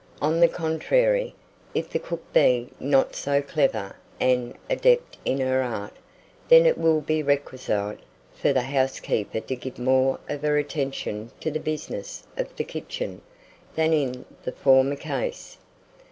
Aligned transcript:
On 0.19 0.39
the 0.39 0.47
contrary, 0.47 1.35
if 1.75 1.87
the 1.91 1.99
cook 1.99 2.23
be 2.33 2.69
not 2.79 3.13
so 3.15 3.39
clever 3.39 3.95
an 4.19 4.57
adept 4.67 5.15
in 5.25 5.39
her 5.41 5.61
art, 5.61 5.93
then 6.49 6.65
it 6.65 6.79
will 6.79 7.01
be 7.01 7.21
requisite 7.21 7.99
for 8.33 8.51
the 8.51 8.63
housekeeper 8.63 9.41
to 9.41 9.55
give 9.55 9.77
more 9.77 10.19
of 10.27 10.41
her 10.41 10.57
attention 10.57 11.29
to 11.39 11.51
the 11.51 11.59
business 11.59 12.25
of 12.35 12.55
the 12.55 12.63
kitchen, 12.63 13.21
than 13.75 13.93
in 13.93 14.25
the 14.41 14.53
former 14.53 14.95
case. 14.95 15.59